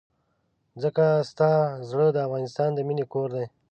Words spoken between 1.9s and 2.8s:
د افغانستان د